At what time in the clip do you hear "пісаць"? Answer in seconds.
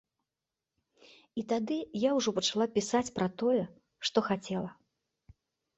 2.79-3.05